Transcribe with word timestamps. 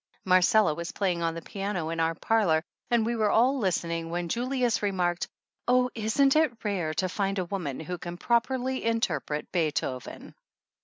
Marcella 0.25 0.73
was 0.73 0.91
playing 0.93 1.21
on 1.21 1.35
the 1.35 1.43
piano 1.43 1.89
in 1.89 1.99
our 1.99 2.15
parlor 2.15 2.63
and 2.89 3.05
we 3.05 3.15
were 3.15 3.29
all 3.29 3.59
listening 3.59 4.09
when 4.09 4.29
Julius 4.29 4.81
remarked: 4.81 5.27
"Oh, 5.67 5.91
isn't 5.93 6.35
it 6.35 6.57
rare 6.63 6.95
to 6.95 7.07
find 7.07 7.37
a 7.37 7.45
woman 7.45 7.79
who 7.79 7.99
can 7.99 8.17
properly 8.17 8.83
interpret 8.83 9.51
Beethoven 9.51 10.33